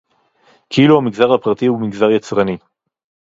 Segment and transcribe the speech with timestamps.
[0.69, 2.57] כאילו המגזר הפרטי הוא מגזר יצרני